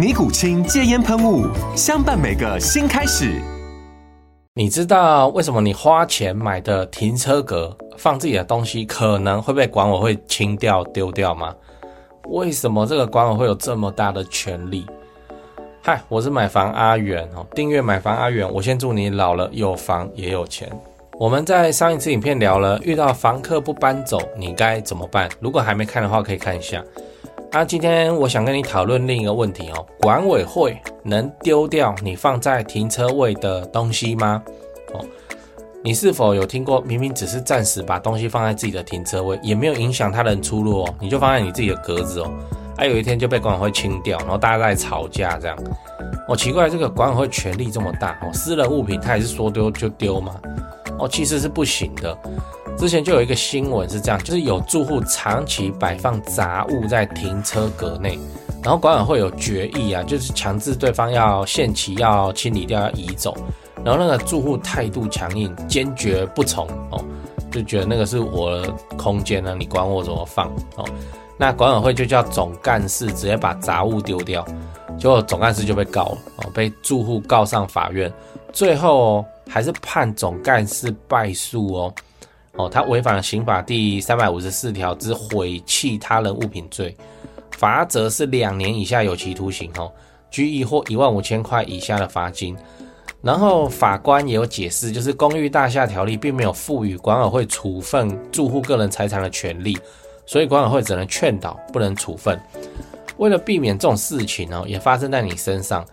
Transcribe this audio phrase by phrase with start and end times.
[0.00, 1.46] 尼古清戒烟喷雾，
[1.76, 3.38] 相伴每个新开始。
[4.54, 11.54] 你知道为什么你花钱买的停车格放自己的东西可能会被管委会清掉丢掉吗？
[12.30, 14.86] 为什么这个管委会有这么大的权力？
[15.82, 20.66] 嗨，我是买房阿元哦，订阅买房阿元，我先祝你老了有房也有钱。
[21.18, 25.28] 我们在上一次影片聊了，遇到房客不搬走，你该怎么办？
[25.40, 26.82] 如果还没看的话，可以看一下。
[27.52, 34.40] 啊、今天我想跟你讨论另一个问题哦，管委会能丢掉你放在停车位的东西吗？
[34.94, 35.04] 哦，
[35.82, 42.32] 你是否有听过，明明只是暂时把东西放在自己的停车位，也没有影响他人出入哦，你就放在你自己的格子哦，
[42.76, 45.58] 啊、有一天就被管委会清掉，然后大家在吵架这样。
[46.28, 50.36] 哦，奇怪，这个管委会权力这么大哦，私人物品他也是说丢就丢吗？
[51.00, 52.16] 哦，其实是不行的。
[52.80, 58.18] 之前就有一个新闻是这样，就是有住户长期摆放杂物在停车格内，
[58.62, 63.36] 然后管委会有决议啊，就是强制对方要限期要清理掉，要移走。
[63.84, 67.04] 然后那个住户态度强硬，坚决不从哦，
[67.50, 70.88] 就觉得那个是我的空间呢，你管我怎么放哦。
[71.36, 74.42] 那管委会就叫总干事直接把杂物丢掉，
[74.98, 78.10] 结果总干事就被告了哦，被住户告上法院，
[78.54, 81.94] 最后还是判总干事败诉哦。
[82.56, 86.94] 哦，他违反了刑法第三百五十四条之毁弃他人物品罪，
[87.56, 89.90] 罚则是两年以下有期徒刑哦，
[90.30, 92.56] 拘役或一万五千块以下的罚金。
[93.22, 99.78] 然后法官也有解释，就是公寓大厦条例并没有赋予管委会处分住户个人财产的权利，
[100.24, 102.40] 所以管委会只能劝导，不能处分。
[103.18, 105.84] 为了避免这种事情哦，也发生在你身上，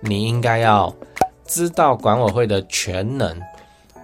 [0.00, 0.94] 你应该要
[1.46, 3.40] 知道管委会的权能。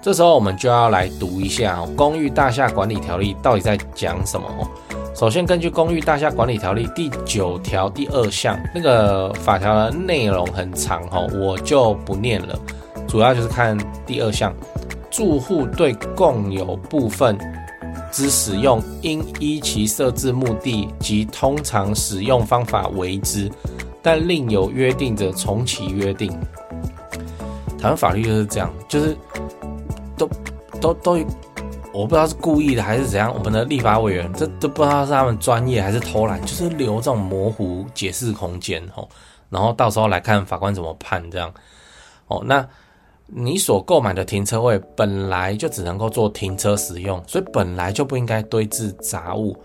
[0.02, 4.66] 这时候我们就要来读一下哦，《公寓大厦管理条例》到底在讲什么哦？
[5.14, 12.58] 首先，根据《公寓大厦管理条例》第九条第二项，那个法条的内容很长哦，我就不念了。
[13.06, 14.54] 主要就是看第二项，
[15.10, 17.36] 住户对共有部分
[18.10, 23.50] 之使用，应依其设置目的及通常使用方法为之，
[24.00, 26.32] 但另有约定者，从其约定。
[27.78, 29.14] 台湾法律就是这样，就是。
[30.20, 30.28] 都
[30.80, 31.12] 都都，
[31.92, 33.32] 我不知道是故意的还是怎样。
[33.32, 39.08] 我们的立法委员这都不知道是他们专业还是偷懒，就是留这种模糊解释空间哦。
[39.48, 41.52] 然后到时候来看法官怎么判这样
[42.26, 42.42] 哦。
[42.44, 42.66] 那
[43.26, 49.56] 你所购买的停车位本来就只能够做停车使用，所以本来就不应该堆置杂物。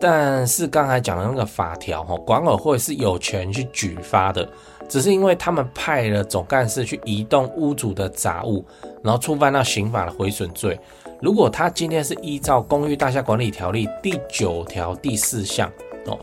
[0.00, 4.48] 但是刚才讲的那个法条哦，管委会是有权去举发的。
[4.88, 8.64] 只是因为他们派了总干事去移动屋主的杂物，
[9.02, 10.78] 然后触犯到刑法的毁损罪。
[11.20, 15.70] 如果他今天是依照《公寓大厦管理条例》第九条第四项
[16.06, 16.18] 哦，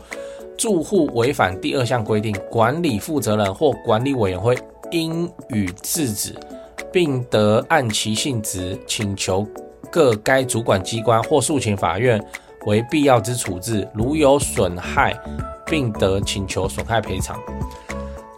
[0.56, 4.56] 住户违反第二项规定，管理负责人或管理委员会
[4.92, 6.34] 应予制止，
[6.92, 9.44] 并得按其性质请求
[9.90, 12.22] 各该主管机关或诉请法院
[12.66, 13.88] 为必要之处置。
[13.92, 15.18] 如有损害，
[15.66, 17.36] 并得请求损害赔偿。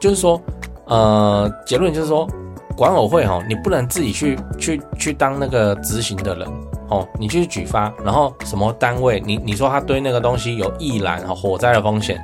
[0.05, 0.39] 就是说，
[0.85, 2.29] 呃，结论就是说，
[2.77, 6.47] 管委会哈，你不能自己去去去当那个执行的人
[6.91, 12.23] 哦，你去举发，然后什么单位，你你说他堆那个东西有易燃和火灾的风险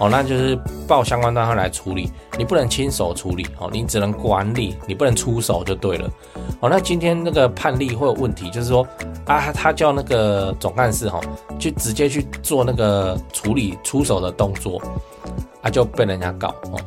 [0.00, 6.10] 哦，那就是报相关单位来处理，你不能亲手处理哦，你只能管理，你不能出手就对了
[6.58, 6.68] 哦。
[6.68, 8.84] 那今天那个判例会有问题，就是说
[9.26, 11.20] 啊，他叫那个总干事哈，
[11.60, 14.82] 去直接去做那个处理出手的动作，
[15.62, 16.80] 啊，就被人家告哦。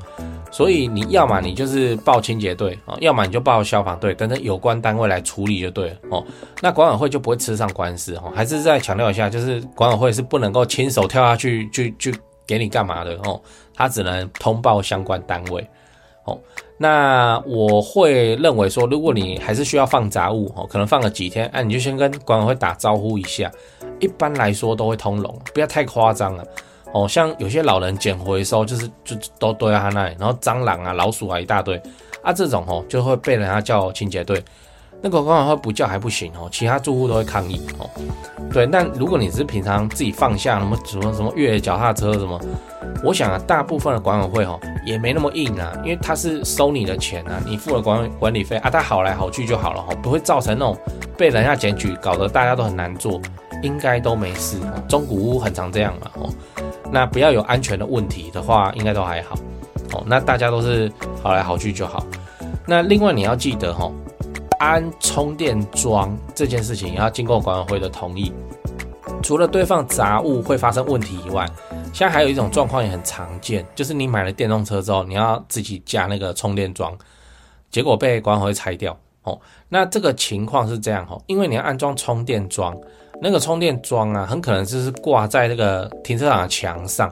[0.53, 6.23] 所以你要么你就是报清洁队啊，要么你就报消防队，等等有关单位来处理就对了哦。
[6.61, 8.31] 那管委会就不会吃上官司哦。
[8.35, 12.13] 还是再强调一下，就是管委会是不能够亲手跳下去去去
[12.45, 13.41] 给你干嘛的哦，
[13.73, 15.67] 他只能通报相关单位
[16.25, 16.39] 哦。
[16.77, 23.51] 那我会认为说，如果你还是需要放杂物哦，可能放个几天，哎、你就先跟管委会打招呼一下。
[23.99, 26.45] 一般来说都会通融，不要太夸张了
[26.93, 27.07] 哦。
[27.07, 31.81] 像有些老人捡回收，就是就都堆在他那里，然后蟑螂啊、老鼠啊一大堆
[32.21, 34.43] 啊，这种哦就会被人家叫清洁队。
[35.05, 37.89] 那个管委会不叫还不行哦，其他住户都会抗议哦。
[38.53, 42.39] 对，但如果你是平常自己放下什么什么什么越野脚踏车什么，
[43.03, 50.77] 我想啊，大部分的管委会哦也没那么硬啊，因为他是收你的钱啊，你付了管管理费啊，他好来好去就好了哦，不会造成那种
[51.17, 53.19] 被人家检举，搞得大家都很难做，
[53.63, 54.59] 应该都没事。
[54.87, 56.29] 中古屋很常这样嘛哦，
[56.91, 59.33] 那不要有安全的问题的话，应该都还好
[59.93, 60.03] 哦。
[60.05, 60.91] 那大家都是
[61.23, 62.05] 好来好去就好。
[62.67, 63.91] 那另外你要记得哈。
[64.59, 68.31] 安充电桩这件事情要经过管委会的同意。
[69.21, 71.45] 除了堆放杂物会发生问题以外，
[71.91, 76.97] 现在还有一种状况也很常见，就是你买了电动车之后，你要自己加那个充电桩，
[77.69, 78.97] 结果被管委会拆掉。
[79.23, 79.37] 哦，
[79.67, 82.73] 那这个情况是这样哦，因为你要安装充电桩，
[83.23, 87.09] 那个充电桩啊，很可能就是挂在那个停车场的墙上。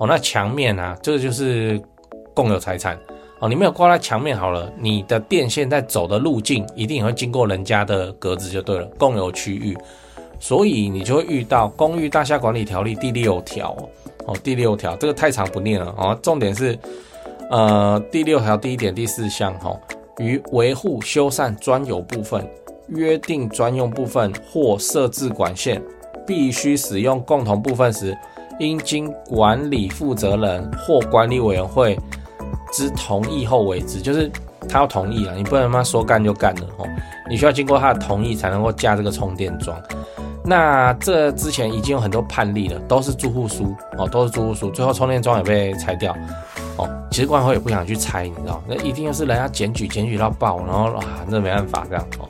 [0.00, 1.80] 哦，那墙面啊，这个就是
[2.34, 2.98] 共有财产。
[3.38, 9.78] 哦，你没有挂在墙面好了，你的电线在走的路径一定也会经过人家的格子就对了，共有区域，
[10.40, 13.76] 所以你就会遇到《公寓大厦管理条例》第六条
[14.26, 16.76] 哦，第六条这个太长不念了哦，重点是
[17.50, 19.78] 呃第六条第一点第四项哈，
[20.18, 22.44] 于维护修缮专有部分、
[22.88, 25.82] 约定专用部分或设置管线，
[26.26, 28.16] 必须使用共同部分时，
[28.58, 31.98] 应经管理负责人或管理委员会。
[32.72, 34.28] 之同意后为之，就是
[34.68, 36.86] 他要同意啊，你不能他妈说干就干了哦，
[37.30, 39.80] 你需要经过他的同意才能够架这个充电桩。
[40.44, 46.12] 那这之前已经有很多判例了，都是住户书哦，都是住户书，最后充电桩也被拆掉
[46.76, 46.90] 哦。
[47.12, 52.28] 其实管委会也不想去拆，你知道，那一定是人家检举检举到爆，然后啊，那没办法这样哦。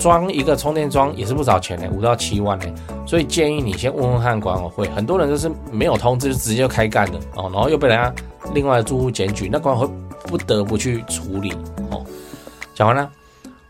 [0.00, 2.66] 装一个充电桩也是不少钱呢，五到七万呢，
[3.06, 4.88] 所以建议你先问问看管委会。
[4.88, 8.12] 很多人就是没有通知就直接开干了哦，然后又被人家。
[8.54, 9.92] 另外的住户检举，那管委会
[10.24, 11.52] 不得不去处理
[11.90, 12.02] 哦。
[12.74, 13.08] 讲完了，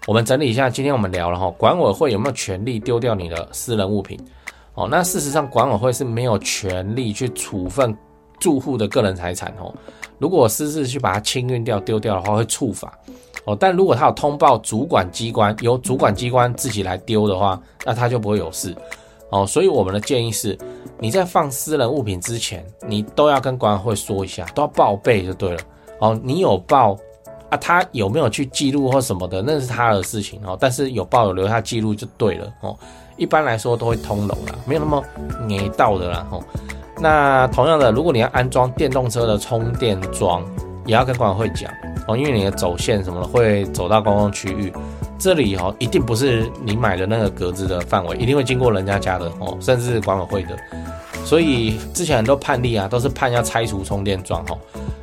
[0.06, 4.18] 我们整理一下，今天我们聊了哈，管委会有没有权利丢掉你的私人物品？
[4.74, 7.94] 哦，那事实上管委会是没有权利去处分
[8.38, 9.74] 住户的个人财产哦。
[10.18, 12.96] 如果私自去把它清运掉、丢掉的话，会处罚
[13.44, 13.56] 哦。
[13.58, 18.74] 但如果他有通报主管机关，由主管机关自己来丢的话，那他就不会有事
[19.30, 19.46] 哦。
[19.46, 20.58] 所以我们的建议是。
[21.02, 25.58] 你在放私人物品之前，你都要跟管委会说一下，都要报备就对了。
[25.98, 26.94] 哦，你有报
[27.48, 30.58] 啊，他有没有去记录或什么的，那是他的事情哦。
[30.60, 32.76] 但是有报有留下记录就对了哦。
[33.16, 35.02] 一般来说都会通融啦，没有那么
[35.46, 36.26] 黏到的啦。
[36.30, 36.44] 哦，
[36.98, 40.44] 那同样的，如果你要安装电动车的充电桩，
[40.84, 41.72] 也要跟管委会讲
[42.06, 44.72] 哦，因为你的走线什么的会走到公共区域，
[45.18, 50.56] 这里哦一定不是你买的那个格子的范围，一定会经过人家家的哦，甚至是管委会的。
[51.24, 54.58] 所以之前很多判例啊，都是判要拆除充电桩哦。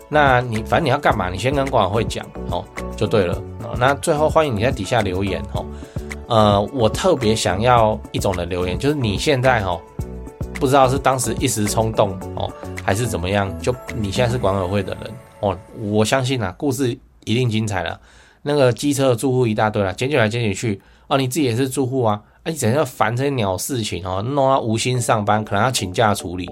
[0.10, 2.64] 那你反正你要干嘛，你先跟管委会讲哦，
[2.96, 3.42] 就对了。
[3.78, 5.66] 那最后欢迎你在底下留言哦。
[6.28, 9.80] 呃，我特别想要一种的留言，就是你现在哦，
[10.56, 12.52] 不知道是当时一时冲动哦，
[12.84, 15.58] 还是怎么样，就你现在是管委会的人哦，
[15.92, 18.00] 我相信啊，故事一定精彩了。
[18.44, 22.22] 那个机车的住户一大堆了，捡起来检举去哦，你自己也是住户啊。
[22.44, 26.46] 啊你整天烦这些鸟事情哦，弄到无心上班，可能要请假处理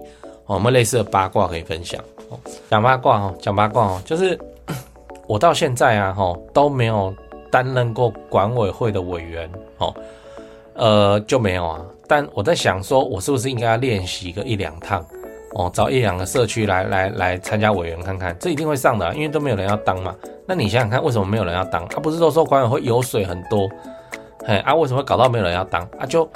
[0.45, 0.55] 哦。
[0.55, 2.37] 我们类似的八卦可以分享哦，
[2.69, 4.37] 讲八卦哦，讲八卦哦，就是
[5.25, 7.15] 我到现在啊哈都没有
[7.49, 9.95] 担任过管委会的委员哦，
[10.73, 11.81] 呃就没有啊。
[12.07, 15.03] 但我在想说，我是不是应该要练习个一两趟
[15.55, 20.13] 哦，找一两个社区来来来参加委员看看，这一定会上的，因为都没有人要当嘛。
[20.45, 21.87] 那你想想看，为什么没有人要当？
[21.87, 23.67] 他、不是都说管委会油水很多？
[24.45, 26.05] 嘿啊，为什么搞到没有人要当啊？
[26.05, 26.29] 就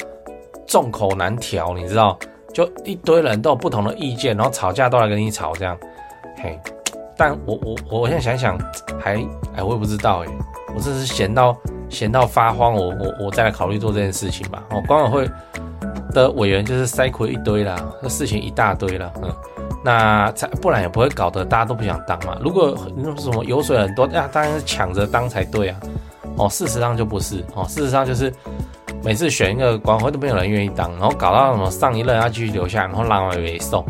[0.66, 2.18] 众口难调，你知道？
[2.54, 5.78] 就一堆人都有不同的意见，然后吵架都来跟你吵这样。
[6.42, 6.60] 嘿，
[7.16, 8.58] 但我我我现在想想，
[9.00, 9.16] 还
[9.56, 10.28] 哎，我也不知道哎，
[10.74, 11.56] 我这是闲到
[11.90, 14.64] 闲到发慌，我我我再来考虑做这件事情吧。
[14.72, 15.30] 哦，管委会
[16.14, 19.12] 的委员就是塞亏一堆啦，那事情一大堆啦。
[19.22, 19.34] 嗯，
[19.84, 22.38] 那才不然也不会搞得大家都不想当嘛。
[22.42, 25.80] 如果那什么油水很多，那当然是抢着当才对啊。
[26.38, 28.34] 哦，事实上就不是哦，事实上就是
[29.04, 33.86] 每次选一个管委会都没有人愿意当，然后搞到什么上一任要继续留下，然后让人为送，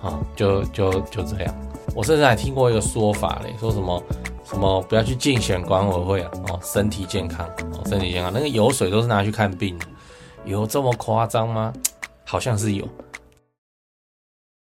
[0.00, 1.54] 哦，就就就这样。
[1.94, 4.02] 我甚至还听过一个说法嘞，说什么
[4.44, 9.84] 什么不要去竞选管委会啊，哦，身体健康，哦，身体健康，那个油水都是拿去看病的，
[10.46, 11.72] 有这么夸张吗？
[12.24, 12.88] 好像是有。